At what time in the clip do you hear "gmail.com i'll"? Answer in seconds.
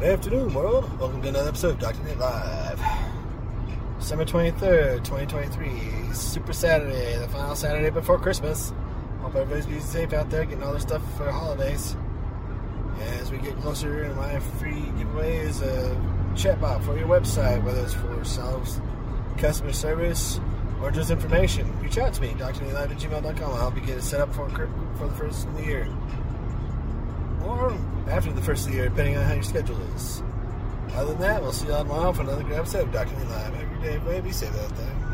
22.98-23.56